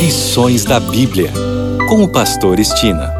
[0.00, 1.30] Lições da Bíblia,
[1.86, 3.12] com o Pastor Estina.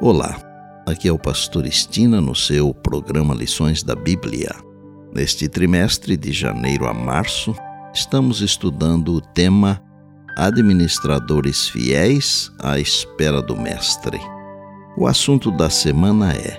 [0.00, 0.40] Olá,
[0.86, 4.48] aqui é o Pastor Estina no seu programa Lições da Bíblia.
[5.14, 7.54] Neste trimestre, de janeiro a março,
[7.92, 9.78] estamos estudando o tema
[10.38, 14.18] Administradores Fiéis à Espera do Mestre.
[14.96, 16.58] O assunto da semana é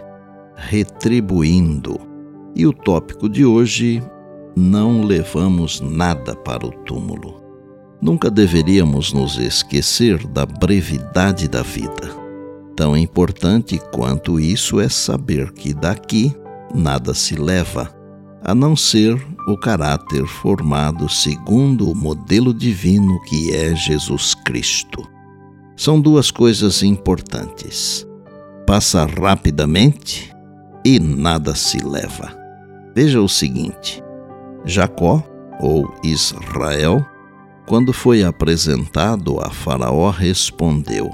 [0.55, 1.99] Retribuindo.
[2.55, 3.99] E o tópico de hoje
[4.55, 7.41] não levamos nada para o túmulo.
[8.01, 12.11] Nunca deveríamos nos esquecer da brevidade da vida.
[12.75, 16.35] Tão importante quanto isso é saber que daqui
[16.73, 17.89] nada se leva,
[18.43, 19.15] a não ser
[19.47, 25.07] o caráter formado segundo o modelo divino que é Jesus Cristo.
[25.75, 28.05] São duas coisas importantes:
[28.67, 30.33] passa rapidamente
[30.83, 32.35] e nada se leva.
[32.95, 34.02] Veja o seguinte:
[34.65, 35.23] Jacó,
[35.59, 37.05] ou Israel,
[37.65, 41.09] quando foi apresentado a Faraó, respondeu: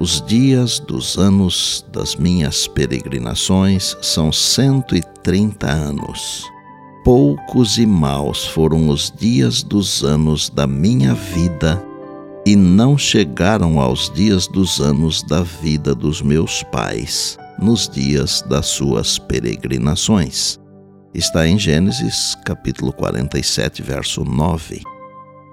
[0.00, 6.44] Os dias dos anos das minhas peregrinações são cento e trinta anos.
[7.04, 11.84] Poucos e maus foram os dias dos anos da minha vida,
[12.46, 18.66] e não chegaram aos dias dos anos da vida dos meus pais, nos dias das
[18.66, 20.63] suas peregrinações
[21.14, 24.82] está em Gênesis capítulo 47, verso 9.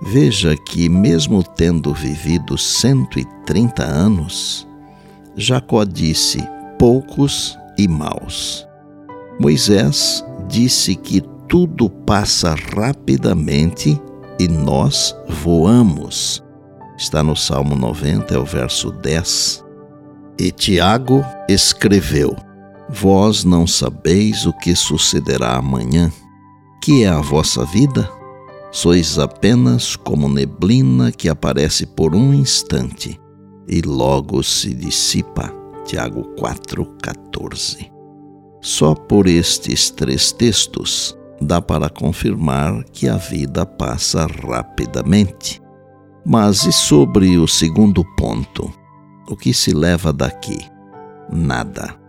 [0.01, 4.67] Veja que, mesmo tendo vivido 130 anos,
[5.35, 6.39] Jacó disse
[6.79, 8.67] poucos e maus.
[9.39, 14.01] Moisés disse que tudo passa rapidamente
[14.39, 16.43] e nós voamos.
[16.97, 19.63] Está no Salmo 90, é o verso 10.
[20.39, 22.35] E Tiago escreveu:
[22.93, 26.11] Vós não sabeis o que sucederá amanhã.
[26.83, 28.11] Que é a vossa vida?
[28.71, 33.19] Sois apenas como neblina que aparece por um instante
[33.67, 35.53] e logo se dissipa.
[35.85, 37.91] Tiago 4,14.
[38.61, 45.61] Só por estes três textos dá para confirmar que a vida passa rapidamente.
[46.25, 48.71] Mas e sobre o segundo ponto?
[49.27, 50.59] O que se leva daqui?
[51.31, 52.00] Nada.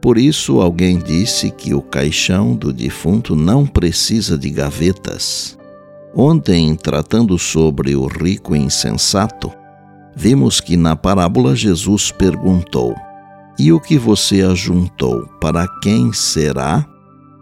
[0.00, 5.58] Por isso, alguém disse que o caixão do defunto não precisa de gavetas.
[6.14, 9.52] Ontem, tratando sobre o rico insensato,
[10.14, 12.94] vimos que na parábola Jesus perguntou:
[13.58, 16.86] E o que você ajuntou, para quem será?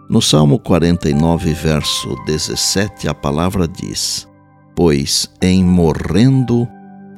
[0.08, 4.26] No Salmo 49, verso 17, a palavra diz:
[4.74, 6.66] Pois em morrendo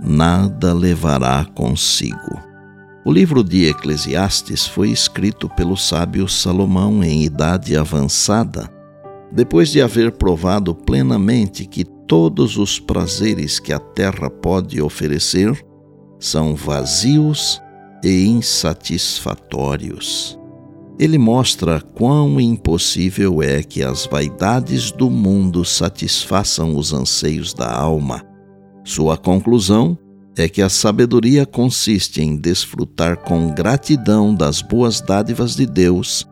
[0.01, 2.48] nada levará consigo.
[3.09, 8.71] O livro de Eclesiastes foi escrito pelo sábio Salomão em idade avançada,
[9.33, 15.59] depois de haver provado plenamente que todos os prazeres que a terra pode oferecer
[16.21, 17.63] são vazios
[18.05, 20.39] e insatisfatórios.
[20.99, 28.23] Ele mostra quão impossível é que as vaidades do mundo satisfaçam os anseios da alma.
[28.85, 29.97] Sua conclusão
[30.39, 36.27] é que a sabedoria consiste em desfrutar com gratidão das boas dádivas de Deus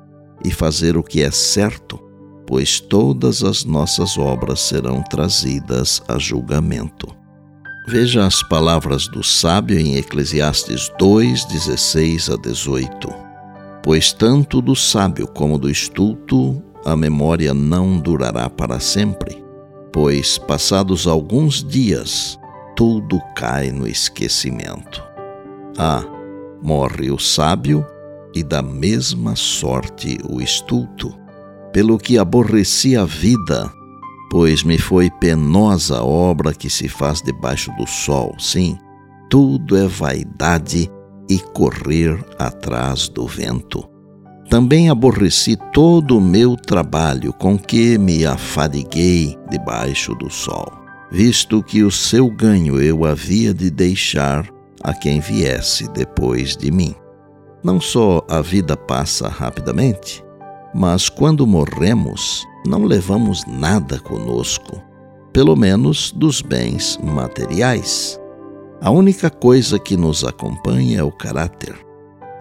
[0.45, 1.99] e fazer o que é certo,
[2.47, 7.09] pois todas as nossas obras serão trazidas a julgamento.
[7.89, 13.09] Veja as palavras do sábio em Eclesiastes 2, 16 a 18.
[13.83, 19.43] Pois tanto do sábio como do estulto a memória não durará para sempre,
[19.93, 22.39] pois passados alguns dias
[22.77, 25.03] tudo cai no esquecimento.
[25.79, 26.05] Ah,
[26.63, 27.85] morre o sábio
[28.35, 31.13] e da mesma sorte o estulto,
[31.73, 33.73] pelo que aborreci a vida,
[34.31, 38.35] pois me foi penosa a obra que se faz debaixo do sol.
[38.39, 38.79] Sim,
[39.31, 40.91] tudo é vaidade
[41.31, 43.89] e correr atrás do vento.
[44.51, 51.83] Também aborreci todo o meu trabalho com que me afadiguei debaixo do sol visto que
[51.83, 54.49] o seu ganho eu havia de deixar
[54.83, 56.95] a quem viesse depois de mim.
[57.63, 60.25] Não só a vida passa rapidamente,
[60.75, 64.83] mas quando morremos, não levamos nada conosco,
[65.33, 68.21] pelo menos dos bens materiais.
[68.81, 71.75] A única coisa que nos acompanha é o caráter.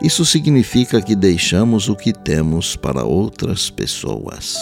[0.02, 4.58] Isso significa que deixamos o que temos para outras pessoas.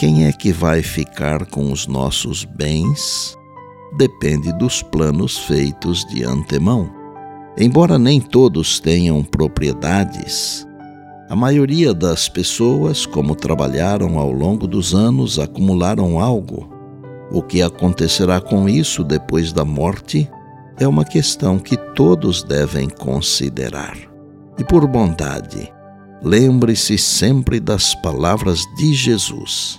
[0.00, 3.36] Quem é que vai ficar com os nossos bens?
[3.98, 6.90] Depende dos planos feitos de antemão.
[7.54, 10.66] Embora nem todos tenham propriedades,
[11.28, 16.72] a maioria das pessoas, como trabalharam ao longo dos anos, acumularam algo.
[17.30, 20.26] O que acontecerá com isso depois da morte
[20.78, 23.98] é uma questão que todos devem considerar.
[24.56, 25.70] E por bondade,
[26.22, 29.78] lembre-se sempre das palavras de Jesus.